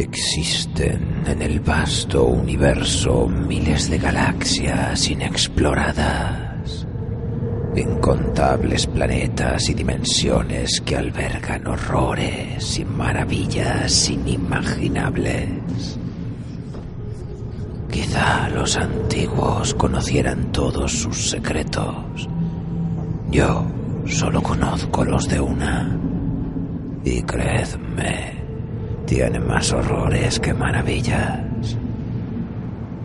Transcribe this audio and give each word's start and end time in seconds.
Existen 0.00 1.24
en 1.26 1.42
el 1.42 1.60
vasto 1.60 2.24
universo 2.24 3.28
miles 3.28 3.90
de 3.90 3.98
galaxias 3.98 5.10
inexploradas, 5.10 6.86
incontables 7.76 8.86
planetas 8.86 9.68
y 9.68 9.74
dimensiones 9.74 10.80
que 10.80 10.96
albergan 10.96 11.66
horrores 11.66 12.78
y 12.78 12.84
maravillas 12.86 14.08
inimaginables. 14.08 15.98
Quizá 17.90 18.48
los 18.48 18.78
antiguos 18.78 19.74
conocieran 19.74 20.50
todos 20.50 20.92
sus 20.92 21.28
secretos. 21.28 22.26
Yo 23.30 23.66
solo 24.06 24.42
conozco 24.42 25.04
los 25.04 25.28
de 25.28 25.40
una. 25.40 25.94
Y 27.04 27.22
creedme, 27.22 28.39
tiene 29.10 29.40
más 29.40 29.72
horrores 29.72 30.38
que 30.38 30.54
maravillas. 30.54 31.76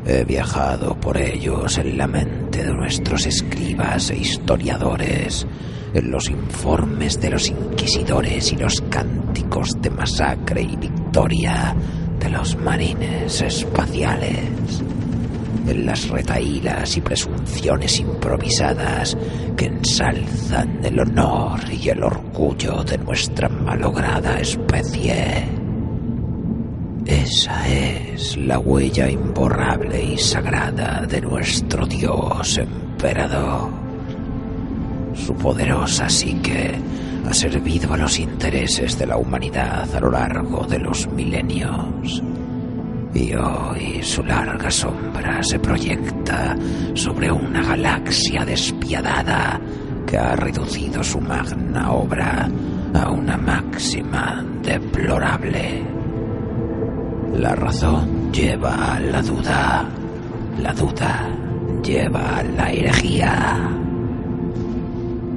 He 0.06 0.24
viajado 0.24 0.94
por 0.94 1.18
ellos 1.18 1.80
en 1.80 1.98
la 1.98 2.06
mente 2.06 2.64
de 2.64 2.72
nuestros 2.72 3.26
escribas 3.26 4.12
e 4.12 4.18
historiadores, 4.18 5.48
en 5.96 6.12
los 6.12 6.30
informes 6.30 7.20
de 7.20 7.32
los 7.32 7.50
inquisidores 7.50 8.54
y 8.54 8.56
los 8.56 8.82
cánticos 8.82 9.72
de 9.82 9.90
masacre 9.90 10.62
y 10.62 10.76
victoria 10.76 11.76
de 12.20 12.30
los 12.30 12.56
marines 12.56 13.42
espaciales, 13.42 14.84
en 15.68 15.88
las 15.88 16.08
retaílas 16.08 16.98
y 16.98 17.02
presunciones 17.02 18.00
improvisadas 18.00 19.18
que 19.58 19.66
ensalzan 19.66 20.86
el 20.86 21.00
honor 21.00 21.62
y 21.72 21.90
el 21.90 22.04
orgullo 22.04 22.84
de 22.84 23.00
nuestra 23.00 23.50
malograda 23.50 24.40
especie. 24.40 25.65
Esa 27.06 27.68
es 27.68 28.36
la 28.36 28.58
huella 28.58 29.08
imborrable 29.08 30.04
y 30.04 30.18
sagrada 30.18 31.06
de 31.08 31.22
nuestro 31.22 31.86
Dios 31.86 32.58
emperador. 32.58 33.70
Su 35.14 35.36
poderosa 35.36 36.10
psique 36.10 36.74
ha 37.30 37.34
servido 37.34 37.94
a 37.94 37.98
los 37.98 38.20
intereses 38.20 38.98
de 38.98 39.06
la 39.06 39.18
humanidad 39.18 39.88
a 39.96 40.00
lo 40.00 40.10
largo 40.10 40.66
de 40.66 40.80
los 40.80 41.08
milenios. 41.08 42.24
Y 43.14 43.36
hoy 43.36 44.02
su 44.02 44.24
larga 44.24 44.72
sombra 44.72 45.44
se 45.44 45.60
proyecta 45.60 46.58
sobre 46.96 47.32
una 47.32 47.64
galaxia 47.64 48.44
despiadada 48.44 49.62
que 50.08 50.18
ha 50.18 50.36
reducido 50.36 51.04
su 51.04 51.22
magna 51.22 51.92
obra 51.92 52.50
a 52.96 53.12
una 53.12 53.38
máxima 53.38 54.44
deplorable. 54.64 55.95
La 57.40 57.54
razón 57.54 58.32
lleva 58.32 58.96
a 58.96 59.00
la 59.00 59.22
duda. 59.22 59.90
La 60.62 60.74
duda 60.74 61.30
lleva 61.84 62.38
a 62.38 62.44
la 62.44 62.72
herejía. 62.72 63.70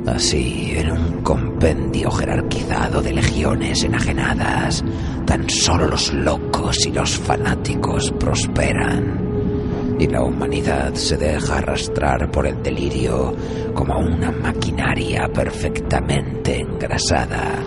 Así, 0.07 0.75
en 0.77 0.93
un 0.93 1.23
compendio 1.23 2.11
jerarquizado 2.13 3.03
de 3.03 3.13
legiones 3.13 3.83
enajenadas, 3.83 4.85
tan 5.27 5.51
solo 5.51 5.89
los 5.89 6.13
locos 6.15 6.87
y 6.87 6.93
los 6.93 7.19
fanáticos 7.19 8.13
prosperan. 8.13 9.97
Y 9.99 10.07
la 10.07 10.23
humanidad 10.23 10.95
se 10.95 11.17
deja 11.17 11.59
arrastrar 11.59 12.31
por 12.31 12.47
el 12.47 12.63
delirio 12.63 13.35
como 13.75 13.99
una 13.99 14.31
maquinaria 14.31 15.29
perfectamente 15.33 16.61
engrasada 16.61 17.61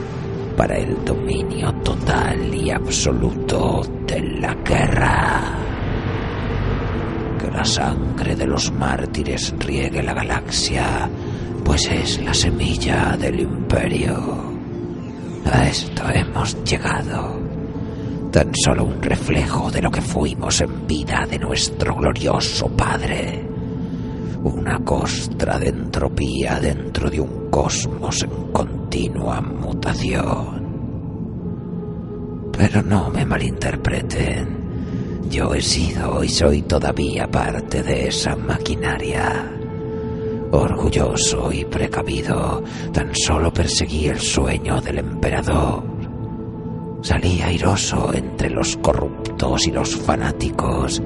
para 0.55 0.77
el 0.77 1.03
dominio 1.05 1.73
total 1.83 2.53
y 2.53 2.69
absoluto 2.71 3.81
de 4.07 4.21
la 4.39 4.53
guerra. 4.55 5.57
Que 7.39 7.51
la 7.51 7.65
sangre 7.65 8.35
de 8.35 8.47
los 8.47 8.71
mártires 8.71 9.53
riegue 9.59 10.03
la 10.03 10.13
galaxia, 10.13 11.09
pues 11.63 11.89
es 11.91 12.21
la 12.23 12.33
semilla 12.33 13.17
del 13.17 13.39
imperio. 13.39 14.51
A 15.51 15.67
esto 15.67 16.03
hemos 16.13 16.63
llegado. 16.63 17.39
Tan 18.31 18.51
solo 18.55 18.85
un 18.85 19.01
reflejo 19.01 19.69
de 19.71 19.81
lo 19.81 19.91
que 19.91 20.01
fuimos 20.01 20.61
en 20.61 20.87
vida 20.87 21.25
de 21.29 21.37
nuestro 21.39 21.95
glorioso 21.95 22.67
Padre. 22.69 23.45
Una 24.43 24.79
costra 24.79 25.59
de 25.59 25.69
entropía 25.69 26.59
dentro 26.59 27.09
de 27.09 27.19
un 27.19 27.49
cosmos 27.49 28.23
en 28.23 28.51
continua 28.91 29.39
mutación. 29.39 30.67
Pero 32.51 32.83
no 32.83 33.09
me 33.09 33.25
malinterpreten. 33.25 35.29
Yo 35.29 35.55
he 35.55 35.61
sido 35.61 36.21
y 36.21 36.27
soy 36.27 36.63
todavía 36.63 37.25
parte 37.31 37.83
de 37.83 38.09
esa 38.09 38.35
maquinaria. 38.35 39.49
Orgulloso 40.51 41.53
y 41.53 41.63
precavido, 41.63 42.61
tan 42.91 43.15
solo 43.15 43.53
perseguí 43.53 44.07
el 44.07 44.19
sueño 44.19 44.81
del 44.81 44.97
emperador. 44.97 45.83
Salí 47.01 47.41
airoso 47.41 48.13
entre 48.13 48.49
los 48.49 48.75
corruptos 48.75 49.67
y 49.67 49.71
los 49.71 49.95
fanáticos. 49.95 51.01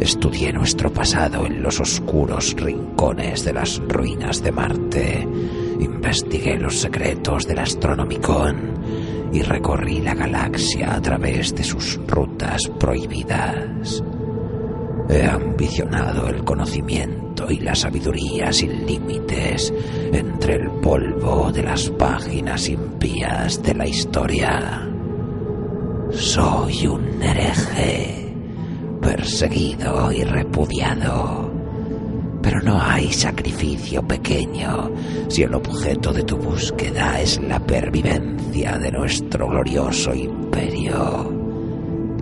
Estudié 0.00 0.54
nuestro 0.54 0.90
pasado 0.90 1.44
en 1.44 1.62
los 1.62 1.80
oscuros 1.80 2.54
rincones 2.56 3.44
de 3.44 3.52
las 3.52 3.78
ruinas 3.86 4.42
de 4.42 4.52
Marte. 4.52 5.28
Investigué 5.80 6.58
los 6.58 6.80
secretos 6.80 7.46
del 7.46 7.58
Astronomicon 7.58 8.56
y 9.32 9.42
recorrí 9.42 10.00
la 10.00 10.14
galaxia 10.14 10.94
a 10.94 11.02
través 11.02 11.54
de 11.54 11.64
sus 11.64 12.00
rutas 12.06 12.62
prohibidas. 12.78 14.02
He 15.08 15.24
ambicionado 15.24 16.28
el 16.28 16.42
conocimiento 16.44 17.50
y 17.50 17.60
la 17.60 17.74
sabiduría 17.74 18.52
sin 18.52 18.86
límites 18.86 19.72
entre 20.12 20.54
el 20.54 20.70
polvo 20.82 21.52
de 21.52 21.62
las 21.62 21.90
páginas 21.90 22.68
impías 22.68 23.62
de 23.62 23.74
la 23.74 23.86
historia. 23.86 24.88
Soy 26.10 26.86
un 26.86 27.22
hereje, 27.22 28.34
perseguido 29.00 30.10
y 30.10 30.24
repudiado. 30.24 31.45
Pero 32.46 32.62
no 32.62 32.80
hay 32.80 33.12
sacrificio 33.12 34.06
pequeño 34.06 34.92
si 35.28 35.42
el 35.42 35.52
objeto 35.52 36.12
de 36.12 36.22
tu 36.22 36.36
búsqueda 36.36 37.20
es 37.20 37.42
la 37.42 37.58
pervivencia 37.58 38.78
de 38.78 38.92
nuestro 38.92 39.48
glorioso 39.48 40.14
imperio, 40.14 41.28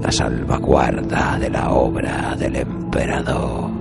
la 0.01 0.11
salvaguarda 0.11 1.39
de 1.39 1.51
la 1.51 1.71
obra 1.73 2.35
del 2.39 2.57
emperador. 2.57 3.74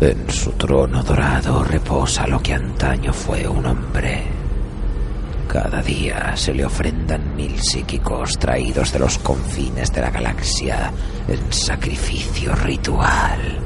En 0.00 0.30
su 0.30 0.52
trono 0.52 1.02
dorado 1.02 1.64
reposa 1.64 2.24
lo 2.28 2.40
que 2.40 2.54
antaño 2.54 3.12
fue 3.12 3.48
un 3.48 3.66
hombre. 3.66 4.22
Cada 5.48 5.82
día 5.82 6.36
se 6.36 6.54
le 6.54 6.64
ofrendan 6.64 7.34
mil 7.34 7.60
psíquicos 7.60 8.38
traídos 8.38 8.92
de 8.92 9.00
los 9.00 9.18
confines 9.18 9.92
de 9.92 10.00
la 10.00 10.10
galaxia 10.10 10.92
en 11.26 11.52
sacrificio 11.52 12.54
ritual 12.54 13.58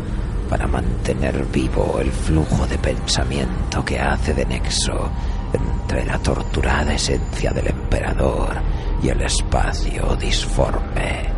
para 0.48 0.66
mantener 0.66 1.44
vivo 1.52 1.98
el 2.00 2.10
flujo 2.10 2.66
de 2.66 2.78
pensamiento 2.78 3.84
que 3.84 4.00
hace 4.00 4.32
de 4.32 4.46
nexo 4.46 5.10
entre 5.52 6.06
la 6.06 6.18
torturada 6.18 6.94
esencia 6.94 7.52
del 7.52 7.66
emperador 7.66 8.56
y 9.02 9.10
el 9.10 9.20
espacio 9.20 10.16
disforme, 10.16 11.28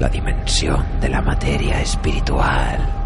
la 0.00 0.08
dimensión 0.08 0.84
de 1.00 1.08
la 1.10 1.22
materia 1.22 1.80
espiritual 1.80 3.01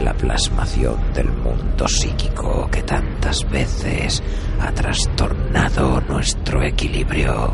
la 0.00 0.12
plasmación 0.12 1.12
del 1.12 1.30
mundo 1.30 1.88
psíquico 1.88 2.68
que 2.70 2.82
tantas 2.82 3.48
veces 3.50 4.22
ha 4.60 4.72
trastornado 4.72 6.00
nuestro 6.02 6.62
equilibrio. 6.62 7.52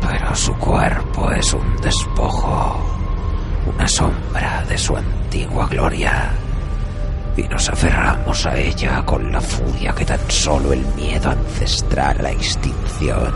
Pero 0.00 0.34
su 0.34 0.54
cuerpo 0.54 1.30
es 1.30 1.52
un 1.54 1.76
despojo, 1.76 2.80
una 3.74 3.86
sombra 3.86 4.64
de 4.68 4.78
su 4.78 4.96
antigua 4.96 5.68
gloria, 5.68 6.30
y 7.36 7.42
nos 7.42 7.68
aferramos 7.68 8.44
a 8.46 8.56
ella 8.56 9.04
con 9.04 9.30
la 9.30 9.40
furia 9.40 9.92
que 9.92 10.04
tan 10.04 10.30
solo 10.30 10.72
el 10.72 10.84
miedo 10.94 11.30
ancestral 11.30 12.18
a 12.18 12.22
la 12.22 12.32
extinción 12.32 13.32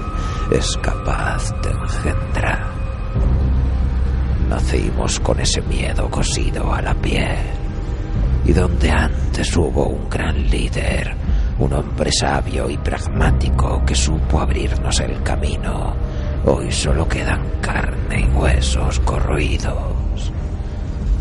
es 0.50 0.76
capaz 0.78 1.52
de 1.62 1.70
engendrar. 1.70 2.33
Con 5.22 5.40
ese 5.40 5.60
miedo 5.62 6.08
cosido 6.08 6.72
a 6.72 6.80
la 6.80 6.94
piel. 6.94 7.36
Y 8.46 8.52
donde 8.52 8.90
antes 8.90 9.54
hubo 9.56 9.86
un 9.86 10.08
gran 10.08 10.48
líder, 10.48 11.14
un 11.58 11.72
hombre 11.72 12.10
sabio 12.10 12.70
y 12.70 12.78
pragmático 12.78 13.84
que 13.84 13.94
supo 13.94 14.40
abrirnos 14.40 15.00
el 15.00 15.22
camino, 15.22 15.94
hoy 16.46 16.72
solo 16.72 17.06
quedan 17.06 17.42
carne 17.60 18.20
y 18.20 18.36
huesos 18.36 19.00
corroídos. 19.00 20.32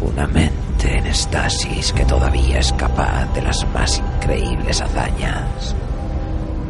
Una 0.01 0.27
mente 0.27 0.97
en 0.97 1.07
estasis 1.07 1.91
que 1.91 2.05
todavía 2.05 2.59
es 2.59 2.71
capaz 2.73 3.25
de 3.33 3.41
las 3.41 3.65
más 3.73 3.99
increíbles 3.99 4.81
hazañas. 4.81 5.75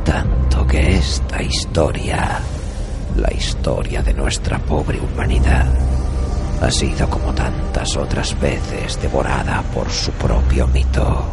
Tanto 0.03 0.65
que 0.65 0.95
esta 0.97 1.43
historia, 1.43 2.39
la 3.17 3.33
historia 3.33 4.01
de 4.01 4.13
nuestra 4.13 4.57
pobre 4.57 4.99
humanidad, 4.99 5.92
ha 6.61 6.71
sido 6.71 7.09
como 7.09 7.33
tantas 7.33 7.97
otras 7.97 8.39
veces 8.39 9.01
devorada 9.01 9.61
por 9.73 9.89
su 9.89 10.11
propio 10.11 10.67
mito. 10.67 11.25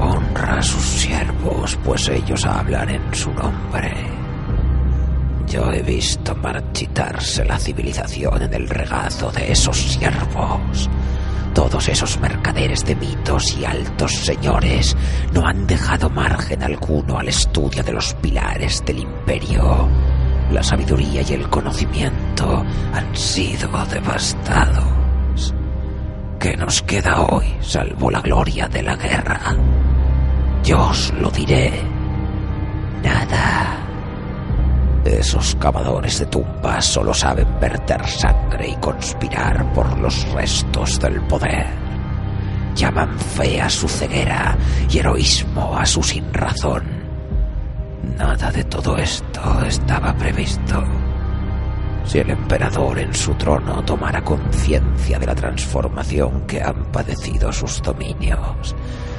Honra 0.00 0.58
a 0.58 0.62
sus 0.62 0.82
siervos, 0.82 1.78
pues 1.84 2.08
ellos 2.08 2.44
hablan 2.46 2.88
en 2.90 3.14
su 3.14 3.32
nombre. 3.32 3.92
Yo 5.46 5.72
he 5.72 5.82
visto 5.82 6.34
marchitarse 6.34 7.44
la 7.44 7.58
civilización 7.58 8.42
en 8.42 8.54
el 8.54 8.68
regazo 8.68 9.30
de 9.30 9.52
esos 9.52 9.76
siervos. 9.76 10.88
Todos 11.54 11.88
esos 11.88 12.20
mercaderes 12.20 12.84
de 12.84 12.94
mitos 12.94 13.56
y 13.58 13.64
altos 13.64 14.12
señores 14.12 14.96
no 15.32 15.46
han 15.46 15.66
dejado 15.66 16.08
margen 16.10 16.62
alguno 16.62 17.18
al 17.18 17.28
estudio 17.28 17.82
de 17.82 17.92
los 17.92 18.14
pilares 18.14 18.84
del 18.84 19.00
imperio 19.00 19.88
la 20.50 20.62
sabiduría 20.62 21.22
y 21.22 21.32
el 21.34 21.48
conocimiento 21.48 22.64
han 22.92 23.16
sido 23.16 23.68
devastados. 23.86 25.54
¿Qué 26.38 26.56
nos 26.56 26.82
queda 26.82 27.22
hoy 27.22 27.46
salvo 27.60 28.10
la 28.10 28.20
gloria 28.20 28.68
de 28.68 28.82
la 28.82 28.96
guerra? 28.96 29.56
Yo 30.62 30.80
os 30.88 31.12
lo 31.14 31.30
diré. 31.30 31.72
Nada. 33.02 33.76
Esos 35.04 35.54
cavadores 35.56 36.18
de 36.18 36.26
tumbas 36.26 36.84
solo 36.84 37.12
saben 37.14 37.48
verter 37.60 38.06
sangre 38.06 38.68
y 38.68 38.76
conspirar 38.76 39.72
por 39.72 39.98
los 39.98 40.30
restos 40.32 41.00
del 41.00 41.20
poder. 41.22 41.66
Llaman 42.74 43.18
fe 43.18 43.60
a 43.60 43.68
su 43.68 43.88
ceguera 43.88 44.56
y 44.88 44.98
heroísmo 44.98 45.76
a 45.76 45.84
su 45.84 46.02
sinrazón 46.02 46.97
Nada 48.02 48.50
de 48.50 48.64
todo 48.64 48.96
esto 48.96 49.64
estaba 49.66 50.14
previsto. 50.14 50.82
Si 52.04 52.18
el 52.18 52.30
emperador 52.30 52.98
en 52.98 53.12
su 53.12 53.34
trono 53.34 53.84
tomara 53.84 54.22
conciencia 54.22 55.18
de 55.18 55.26
la 55.26 55.34
transformación 55.34 56.46
que 56.46 56.62
han 56.62 56.90
padecido 56.90 57.52
sus 57.52 57.82
dominios, 57.82 58.74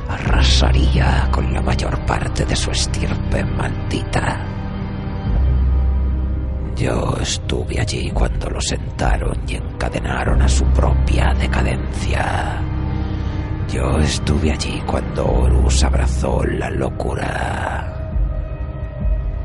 arrasaría 0.10 1.30
con 1.32 1.54
la 1.54 1.62
mayor 1.62 2.04
parte 2.06 2.46
de 2.46 2.56
su 2.56 2.72
estirpe 2.72 3.44
maldita. 3.44 4.44
Yo 6.76 7.18
estuve 7.22 7.80
allí 7.80 8.10
cuando 8.12 8.50
lo 8.50 8.62
sentaron 8.62 9.38
y 9.48 9.56
encadenaron 9.56 10.42
a 10.42 10.48
su 10.48 10.64
propia 10.66 11.34
decadencia. 11.34 12.62
Yo 13.72 14.00
estuve 14.00 14.52
allí 14.52 14.82
cuando 14.88 15.26
Horus 15.30 15.84
abrazó 15.84 16.44
la 16.46 16.70
locura. 16.70 17.99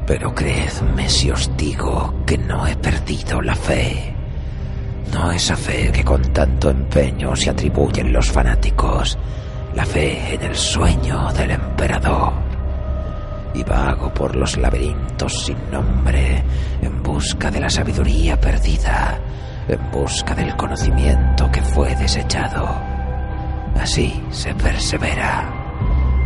Pero 0.06 0.35
creedme 0.35 1.09
si 1.09 1.31
os 1.31 1.51
digo 1.56 2.15
que 2.27 2.37
no 2.37 2.67
he 2.67 2.77
perdido 2.77 3.41
la 3.41 3.55
fe. 3.55 4.15
No 5.12 5.33
esa 5.33 5.56
fe 5.56 5.91
que 5.93 6.05
con 6.05 6.21
tanto 6.33 6.69
empeño 6.71 7.35
se 7.35 7.51
atribuyen 7.51 8.12
los 8.12 8.31
fanáticos, 8.31 9.19
la 9.75 9.87
fe 9.87 10.35
en 10.35 10.43
el 10.43 10.55
sueño 10.55 11.33
del 11.33 11.53
emperador. 11.53 12.33
Y 13.55 13.62
vago 13.62 14.12
por 14.12 14.37
los 14.37 14.59
laberintos 14.59 15.47
sin 15.47 15.56
nombre, 15.71 16.43
en 16.83 17.03
busca 17.03 17.51
de 17.51 17.61
la 17.61 17.71
sabiduría 17.71 18.39
perdida, 18.39 19.19
en 19.69 19.91
busca 19.91 20.35
del 20.35 20.55
conocimiento 20.56 21.51
que 21.51 21.62
fue 21.62 21.95
desechado. 21.97 22.69
Así 23.81 24.23
se 24.31 24.55
persevera, 24.55 25.51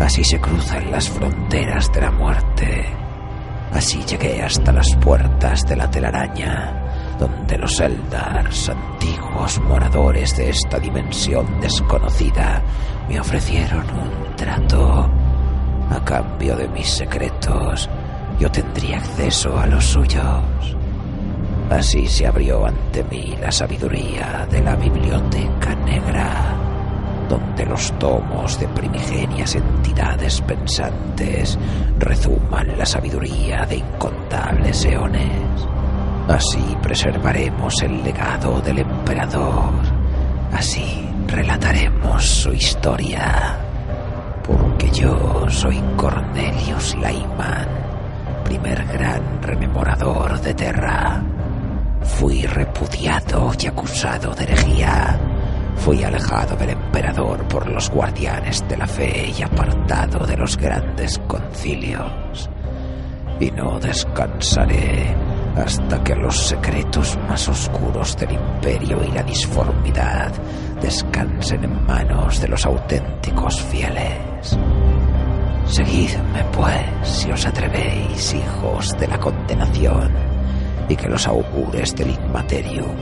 así 0.01 0.25
se 0.25 0.41
cruzan 0.41 0.91
las 0.91 1.09
fronteras 1.09 1.93
de 1.93 2.01
la 2.01 2.11
muerte 2.11 3.08
Así 3.73 4.03
llegué 4.05 4.43
hasta 4.43 4.73
las 4.73 4.95
puertas 4.97 5.67
de 5.67 5.77
la 5.77 5.91
telaraña, 5.91 7.17
donde 7.19 7.59
los 7.59 7.79
Eldars, 7.81 8.71
antiguos 8.71 9.61
moradores 9.61 10.37
de 10.37 10.51
esta 10.51 10.79
dimensión 10.79 11.61
desconocida, 11.61 12.63
me 13.09 13.21
ofrecieron 13.21 13.85
un 13.91 14.37
trato. 14.37 15.11
A 15.91 16.05
cambio 16.05 16.57
de 16.57 16.69
mis 16.69 16.89
secretos, 16.89 17.89
yo 18.39 18.51
tendría 18.51 18.99
acceso 18.99 19.59
a 19.59 19.67
los 19.67 19.85
suyos. 19.85 20.77
Así 21.71 22.07
se 22.07 22.27
abrió 22.27 22.67
ante 22.67 23.05
mí 23.05 23.37
la 23.41 23.53
sabiduría 23.53 24.47
de 24.51 24.63
la 24.63 24.75
biblioteca 24.77 25.75
los 27.79 27.97
tomos 28.01 28.59
de 28.59 28.67
primigenias 28.67 29.55
entidades 29.55 30.41
pensantes 30.41 31.57
rezuman 32.01 32.77
la 32.77 32.85
sabiduría 32.85 33.65
de 33.67 33.77
incontables 33.77 34.85
eones. 34.85 35.31
Así 36.27 36.77
preservaremos 36.83 37.81
el 37.83 38.03
legado 38.03 38.61
del 38.63 38.81
emperador. 38.81 39.71
Así 40.53 41.09
relataremos 41.29 42.25
su 42.25 42.53
historia. 42.53 43.57
Porque 44.43 44.91
yo 44.91 45.49
soy 45.49 45.81
Cornelius 45.97 46.97
Laiman, 46.97 47.69
primer 48.45 48.85
gran 48.87 49.41
rememorador 49.41 50.41
de 50.41 50.53
Terra. 50.53 51.23
Fui 52.03 52.45
repudiado 52.45 53.53
y 53.57 53.69
acusado 53.69 54.35
de 54.35 54.43
herejía 54.43 55.28
Fui 55.79 56.03
alejado 56.05 56.57
del 56.57 56.71
emperador 56.71 57.47
por 57.49 57.69
los 57.69 57.89
guardianes 57.91 58.65
de 58.69 58.77
la 58.77 58.87
fe 58.87 59.33
y 59.37 59.43
apartado 59.43 60.27
de 60.27 60.37
los 60.37 60.57
grandes 60.57 61.19
concilios. 61.27 62.51
Y 63.41 63.51
no 63.53 63.79
descansaré 63.79 65.15
hasta 65.57 66.03
que 66.03 66.15
los 66.15 66.49
secretos 66.49 67.19
más 67.29 67.49
oscuros 67.49 68.17
del 68.17 68.33
imperio 68.33 69.03
y 69.05 69.13
la 69.13 69.23
disformidad 69.23 70.33
descansen 70.81 71.65
en 71.65 71.87
manos 71.87 72.41
de 72.41 72.49
los 72.49 72.67
auténticos 72.67 73.63
fieles. 73.63 74.59
Seguidme, 75.67 76.45
pues, 76.53 76.85
si 77.03 77.31
os 77.31 77.47
atrevéis, 77.47 78.35
hijos 78.35 78.97
de 78.99 79.07
la 79.07 79.19
condenación, 79.19 80.13
y 80.89 80.97
que 80.97 81.09
los 81.09 81.27
augures 81.27 81.95
del 81.95 82.11
Inmaterium 82.11 82.97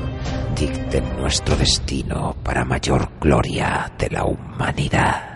dicten 0.57 1.05
nuestro 1.19 1.55
destino 1.55 2.35
para 2.43 2.65
mayor 2.65 3.11
gloria 3.21 3.93
de 3.99 4.09
la 4.09 4.25
humanidad. 4.25 5.36